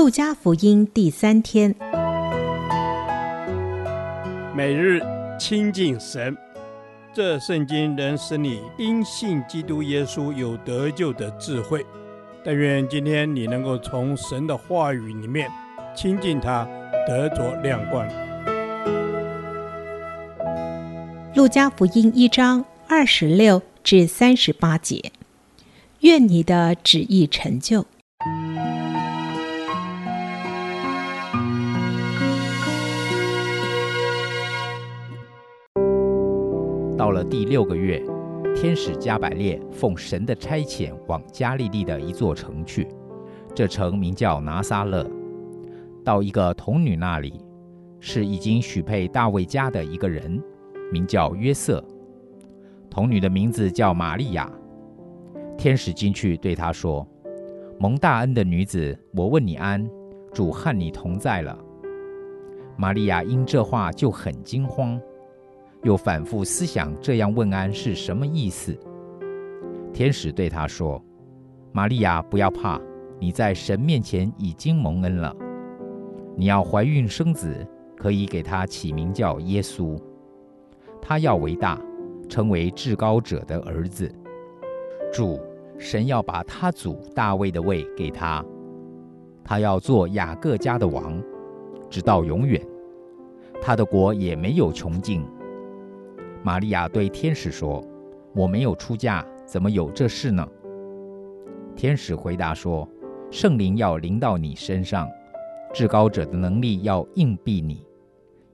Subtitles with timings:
[0.00, 1.74] 路加福音第三天，
[4.56, 4.98] 每日
[5.38, 6.34] 亲近神，
[7.12, 11.84] 这圣经能使你因信基督耶稣有得救的智慧。
[12.42, 15.50] 但愿今天你能够从神的话语里面
[15.94, 16.66] 亲近他，
[17.06, 18.08] 得着亮光。
[21.34, 25.12] 路加福音一章二十六至三十八节，
[26.00, 27.84] 愿你的旨意成就。
[37.00, 38.04] 到了第六个月，
[38.54, 42.86] 天使加百列奉神的差遣往加利利的一座城去，
[43.54, 45.10] 这城名叫拿撒勒，
[46.04, 47.40] 到一个童女那里，
[48.00, 50.38] 是已经许配大卫家的一个人，
[50.92, 51.82] 名叫约瑟。
[52.90, 54.52] 童女的名字叫玛利亚。
[55.56, 57.08] 天使进去对她说
[57.80, 59.88] ：“蒙大恩的女子，我问你安，
[60.34, 61.58] 主和你同在了。”
[62.76, 65.00] 玛利亚因这话就很惊慌。
[65.82, 68.76] 又反复思想这样问安是什么意思。
[69.92, 71.02] 天使对他说
[71.72, 72.80] ：“玛利亚，不要怕，
[73.18, 75.34] 你在神面前已经蒙恩了。
[76.36, 79.98] 你要怀孕生子，可以给他起名叫耶稣。
[81.00, 81.80] 他要为大，
[82.28, 84.10] 成为至高者的儿子。
[85.12, 85.40] 主
[85.78, 88.44] 神要把他祖大卫的位给他，
[89.42, 91.20] 他要做雅各家的王，
[91.88, 92.64] 直到永远。
[93.62, 95.24] 他的国也没有穷尽。”
[96.42, 97.84] 玛利亚对天使说
[98.34, 100.46] ：“我没有出嫁，怎么有这事呢？”
[101.76, 102.88] 天使回答说
[103.30, 105.08] ：“圣灵要临到你身上，
[105.72, 107.86] 至高者的能力要应庇你，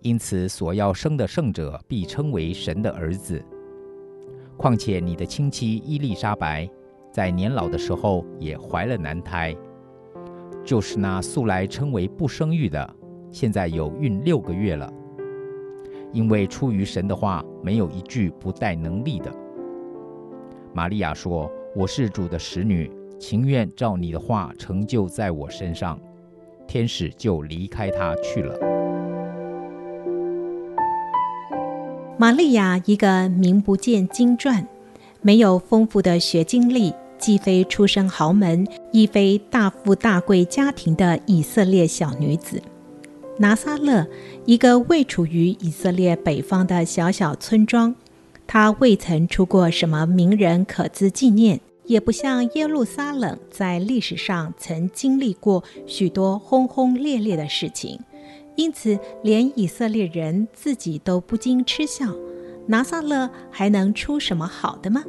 [0.00, 3.44] 因此所要生的圣者必称为神的儿子。
[4.56, 6.68] 况且你的亲戚伊丽莎白，
[7.12, 9.54] 在年老的时候也怀了男胎，
[10.64, 12.96] 就是那素来称为不生育的，
[13.30, 14.90] 现在有孕六个月了。”
[16.14, 19.30] 因为出于神的话，没有一句不带能力的。
[20.72, 25.98] 玛利亚说：“我是主的使女，情愿照你的话成就在我身上。”
[26.66, 28.56] 天使就离开她去了。
[32.16, 34.66] 玛利亚，一个名不见经传、
[35.20, 42.62] 没有丰富的学经历，既非出身豪门，亦非大富大贵家庭的以色列小女子。
[43.36, 44.06] 拿撒勒，
[44.44, 47.94] 一个位处于以色列北方的小小村庄，
[48.46, 57.98] 它未曾出过什么名人可资纪念，也不像耶路撒冷在历史上曾经历过许多轰轰烈烈的事情，
[58.54, 62.14] 因此连以色列人自己都不禁嗤笑：
[62.68, 65.02] 拿撒勒还能出什么好的吗？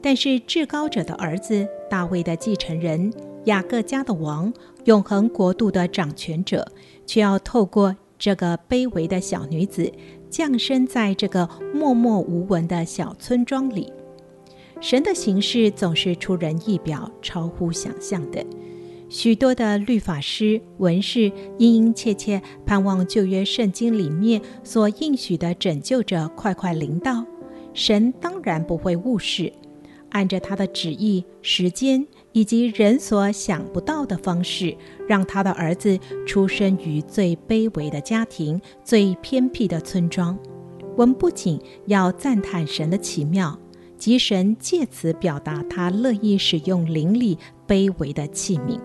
[0.00, 3.12] 但是至高者的儿子，大卫的继承人。
[3.44, 4.52] 雅各家的王，
[4.84, 6.66] 永恒国度的掌权者，
[7.06, 9.92] 却要透过这个卑微的小女子，
[10.30, 13.92] 降生在这个默默无闻的小村庄里。
[14.80, 18.44] 神的形式总是出人意表，超乎想象的。
[19.08, 27.24] 许多的律法师、文士，殷殷切切盼望旧约圣经里面所应许的拯救者快快临到。
[27.74, 29.52] 神当然不会误事，
[30.10, 32.06] 按着他的旨意、时间。
[32.34, 34.76] 以及人所想不到的方式，
[35.08, 35.96] 让他的儿子
[36.26, 40.36] 出生于最卑微的家庭、最偏僻的村庄。
[40.96, 43.56] 我们不仅要赞叹神的奇妙，
[43.96, 48.80] 即神借此表达他乐意使用灵里卑微的器皿。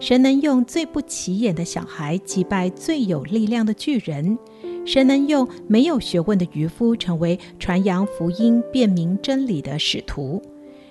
[0.00, 4.36] 神能用最不起眼的小孩击败最有力量的巨人，
[4.84, 10.42] 神能用没有学问的渔夫成为传扬福音、辨明真理的使徒。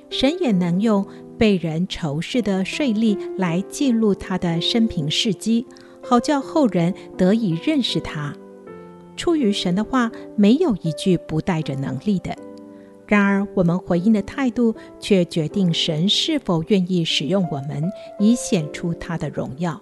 [0.09, 1.05] 神也能用
[1.37, 5.65] 被人仇视的税吏来记录他的生平事迹，
[6.01, 8.35] 好叫后人得以认识他。
[9.15, 12.35] 出于神的话，没有一句不带着能力的。
[13.07, 19.81] 然而，我们回应的态度却决定神是否愿意使用我们，以显出他的荣耀。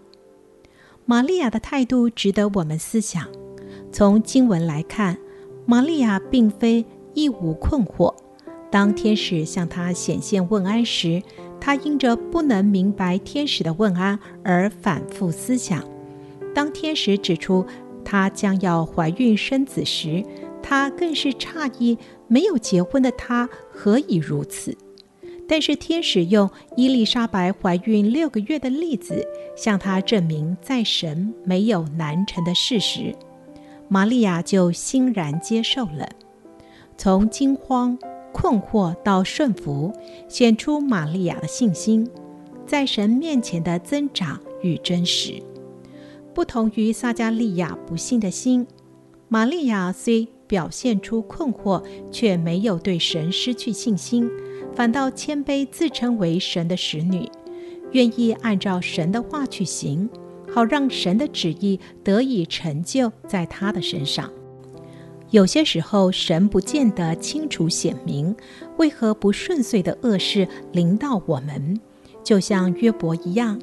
[1.06, 3.28] 玛利亚的态度值得我们思想。
[3.92, 5.18] 从经文来看，
[5.66, 8.14] 玛利亚并非一无困惑。
[8.70, 11.24] 当天使向他显现问安时，
[11.66, 15.84] 他因着不能明白天使的问安而反复思想。
[16.54, 17.66] 当天使指出
[18.04, 20.24] 他将要怀孕生子时，
[20.62, 21.98] 他更是诧异，
[22.28, 24.78] 没有结婚的他何以如此？
[25.48, 26.48] 但是天使用
[26.78, 29.26] 伊丽莎白怀孕六个月的例子，
[29.58, 33.12] 向他证明在神没有难成的事实，
[33.88, 36.08] 玛利亚就欣然接受了，
[36.96, 37.98] 从惊慌。
[38.38, 39.94] 困惑到顺服，
[40.28, 42.06] 显出玛利亚的信心，
[42.68, 45.42] 在神面前的增长与真实。
[46.34, 48.68] 不同于撒迦利亚不信的心，
[49.30, 54.30] 玛利亚虽表现出困惑，却没有对神失去信心，
[54.76, 57.30] 反倒谦卑自称为神的使女，
[57.94, 60.10] 愿意按照神的话去行，
[60.54, 64.30] 好让神的旨意得以成就在她的身上。
[65.32, 68.34] 有些时候，神不见得清楚显明，
[68.78, 71.80] 为何不顺遂的恶事临到我们，
[72.24, 73.60] 就像约伯一样，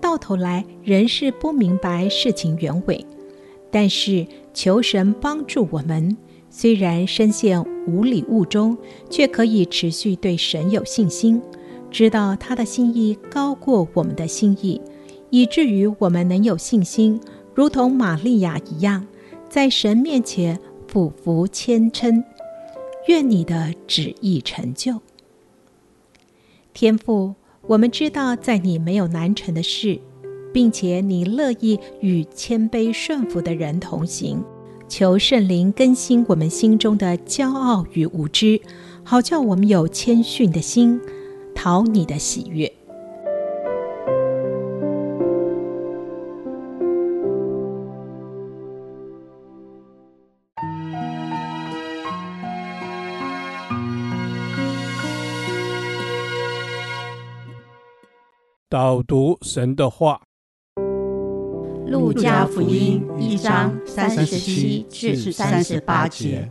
[0.00, 3.04] 到头来仍是不明白事情原委。
[3.70, 6.16] 但是求神帮助我们，
[6.48, 8.76] 虽然深陷无礼物中，
[9.10, 11.40] 却可以持续对神有信心，
[11.90, 14.80] 知道他的心意高过我们的心意，
[15.30, 17.20] 以至于我们能有信心，
[17.54, 19.06] 如同玛利亚一样，
[19.50, 20.58] 在神面前。
[20.94, 22.22] 俯伏谦称，
[23.08, 25.02] 愿你的旨意成就。
[26.72, 27.34] 天父，
[27.66, 29.98] 我们知道在你没有难成的事，
[30.52, 34.40] 并且你乐意与谦卑顺服的人同行。
[34.88, 38.60] 求圣灵更新我们心中的骄傲与无知，
[39.02, 41.00] 好叫我们有谦逊的心，
[41.56, 42.72] 讨你的喜悦。
[58.74, 60.20] 导读神的话，
[61.88, 66.50] 《路加福音》一章三十七至三十八节，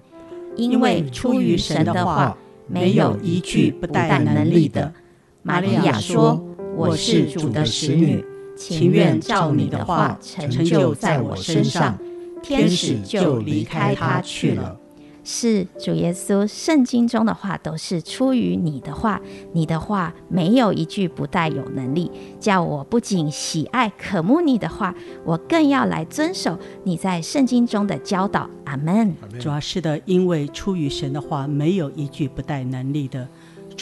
[0.56, 4.94] 因为出于神的话，没有一句不带能力的。
[5.42, 6.42] 玛利亚说
[6.78, 8.24] ：“我是主的使女，
[8.56, 12.00] 情愿照你的话成就在我身上。”
[12.42, 14.80] 天使就离开她去了。
[15.24, 19.22] 是主耶稣，圣经中的话都是出于你的话，
[19.54, 24.94] 你的话没有一句不带有能力，叫我不仅喜爱渴慕你的话，
[25.26, 28.50] 我更要来遵守你在圣经中的教导。
[28.66, 29.14] 阿门。
[29.40, 33.28] 主要是的，因为出于神的话，没有一句不带能力的。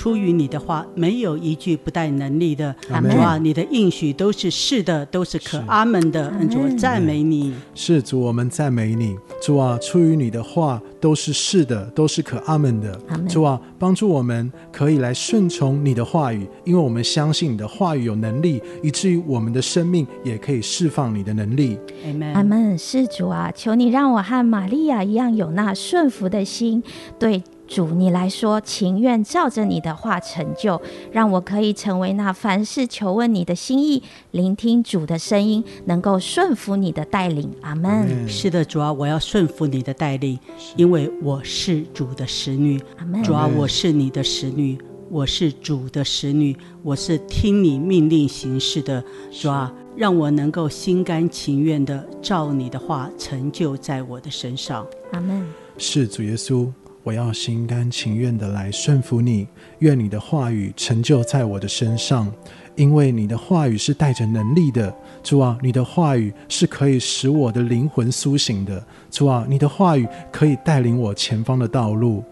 [0.01, 2.75] 出于你的话，没有一句不带能力的。
[2.89, 6.33] 主啊，你的应许都是是的，都是可阿门的。
[6.49, 7.53] 主，赞美你。
[7.75, 9.15] 是主，我们赞美你。
[9.43, 12.99] 主啊，出于你的话都是是的，都是可阿门的。
[13.29, 21.77] 主啊，帮助我们可以来顺从你的话语，因为我们相信你的话语有能力，以至于我们的生命也可以释放你的能力。
[22.07, 22.33] 阿门。
[22.33, 22.75] 阿门。
[22.75, 26.81] 是主啊，求你让我和玛利亚一样有那顺服的心，
[27.19, 27.43] 对。
[27.71, 37.49] 主，你来说，情愿照着你的话成就，让我可以成为那凡事求问你的心意，聆听主的声音，能够顺服你的带领。
[37.61, 38.27] 阿门。
[38.27, 40.37] 是的，主啊，我要顺服你的带领，
[40.75, 42.77] 因为我是主的使女。
[42.97, 43.23] 阿门。
[43.23, 44.77] 主啊，我是你的使女，
[45.09, 46.53] 我是主的使女，
[46.83, 49.01] 我是听你命令行事的。
[49.31, 54.85] 主啊，让我能够心甘情愿的照你的话成就在我的身上。
[55.13, 55.47] 阿门。
[55.77, 56.69] 是主耶稣。
[57.03, 59.47] 我要心甘情愿的来顺服你，
[59.79, 62.31] 愿你的话语成就在我的身上，
[62.75, 64.93] 因为你的话语是带着能力的。
[65.23, 68.85] 主啊，你的话语是可以使我的灵魂苏醒的。
[69.09, 72.23] 主啊，你的话语可以带领我前方的道路。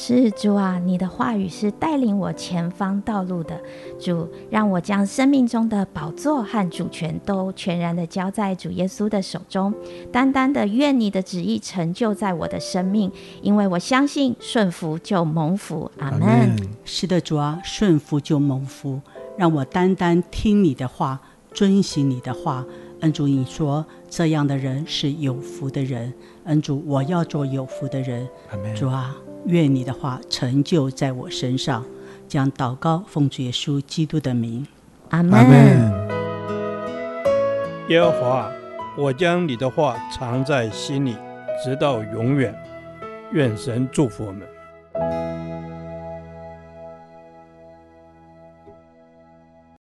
[0.00, 3.60] 是主啊，你的话语是带领我前方道路的。
[3.98, 9.74] 主，让我将生命中的宝座和主权都全然的交在主耶稣的手中，
[10.12, 13.10] 单单的愿你的旨意成就在我的生命，
[13.42, 15.90] 因为我相信顺服就蒙福。
[15.98, 16.54] 阿门。
[16.84, 19.00] 是的，主啊，顺服就蒙福，
[19.36, 21.20] 让我单单听你的话，
[21.52, 22.64] 遵行你的话。
[23.00, 26.14] 恩主，你说这样的人是有福的人。
[26.44, 28.28] 恩主，我要做有福的人。
[28.52, 28.72] 阿门。
[28.76, 29.16] 主啊。
[29.46, 31.84] 愿你的话成就在我身上，
[32.28, 34.66] 将祷告奉主耶稣基督的名，
[35.10, 35.38] 阿门。
[37.88, 38.50] 耶和华，
[38.96, 41.16] 我将你的话藏在心里，
[41.64, 42.54] 直到永远。
[43.32, 44.42] 愿神祝福我们。